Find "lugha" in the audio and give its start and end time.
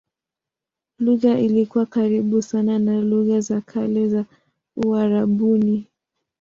0.99-1.39, 3.01-3.39